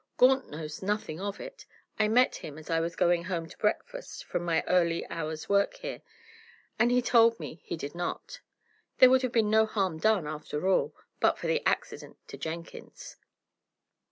"Gaunt 0.17 0.49
knows 0.49 0.81
nothing 0.81 1.19
of 1.21 1.39
it. 1.39 1.67
I 1.99 2.07
met 2.07 2.37
him 2.37 2.57
as 2.57 2.71
I 2.71 2.79
was 2.79 2.95
going 2.95 3.25
home 3.25 3.47
to 3.47 3.57
breakfast 3.59 4.23
from 4.25 4.43
my 4.43 4.63
early 4.65 5.05
hour's 5.11 5.47
work 5.47 5.75
here, 5.75 6.01
and 6.79 6.89
he 6.89 7.03
told 7.03 7.39
me 7.39 7.61
he 7.63 7.77
did 7.77 7.93
not. 7.93 8.39
There 8.97 9.11
would 9.11 9.21
have 9.21 9.31
been 9.31 9.51
no 9.51 9.67
harm 9.67 9.99
done, 9.99 10.25
after 10.25 10.67
all, 10.67 10.95
but 11.19 11.37
for 11.37 11.45
the 11.45 11.61
accident 11.67 12.17
to 12.29 12.37
Jenkins." 12.39 13.17